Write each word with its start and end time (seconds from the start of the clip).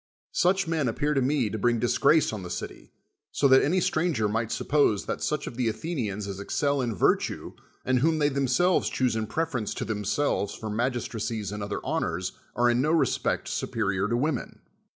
Such 0.33 0.67
men 0.67 0.87
appejir 0.87 1.13
to 1.13 1.21
me 1.21 1.51
to 1.51 1.59
bring 1.59 1.77
dis 1.77 1.99
grace 1.99 2.33
on 2.33 2.41
the 2.41 2.49
cit\\ 2.49 2.89
so 3.31 3.53
<!;at 3.53 3.61
imv 3.61 3.83
stranger 3.83 4.27
might 4.27 4.49
THE 4.49 4.55
WORLD'S 4.55 4.55
FAMOUS 4.55 4.55
ORATIONS 4.55 4.55
suppose 4.55 5.05
that 5.05 5.21
such 5.23 5.45
of 5.45 5.57
the 5.57 5.67
Athenians 5.69 6.27
as 6.27 6.39
excel 6.39 6.81
in 6.81 6.95
virtue, 6.95 7.53
and 7.85 7.99
whom 7.99 8.17
they 8.17 8.29
themselves 8.29 8.89
choose 8.89 9.15
in 9.15 9.27
preference 9.27 9.75
to 9.75 9.85
themselves 9.85 10.55
for 10.55 10.71
magistracies 10.71 11.51
and 11.51 11.61
other 11.61 11.85
honors, 11.85 12.31
are 12.55 12.67
in 12.67 12.81
no 12.81 12.89
respect 12.91 13.47
superior 13.47 14.07
to 14.07 14.17
women. 14.17 14.61